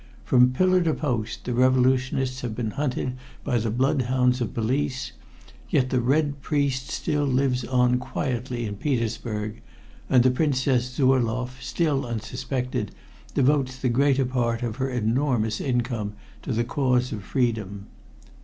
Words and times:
From 0.23 0.51
pillar 0.51 0.81
to 0.85 0.95
post 0.95 1.43
the 1.45 1.53
revolutionists 1.53 2.41
have 2.41 2.55
been 2.55 2.71
hunted 2.71 3.17
by 3.43 3.59
the 3.59 3.69
bloodhounds 3.69 4.41
of 4.41 4.51
police, 4.51 5.11
yet 5.69 5.91
the 5.91 6.01
"Red 6.01 6.41
Priest" 6.41 6.89
still 6.89 7.23
lives 7.25 7.63
on 7.65 7.99
quietly 7.99 8.65
in 8.65 8.77
Petersburg, 8.77 9.61
and 10.09 10.23
the 10.23 10.31
Princess 10.31 10.89
Zurloff, 10.91 11.61
still 11.61 12.03
unsuspected, 12.07 12.89
devotes 13.35 13.77
the 13.77 13.89
greater 13.89 14.25
part 14.25 14.63
of 14.63 14.77
her 14.77 14.89
enormous 14.89 15.61
income 15.61 16.13
to 16.41 16.51
the 16.51 16.63
cause 16.63 17.11
of 17.11 17.21
freedom. 17.23 17.85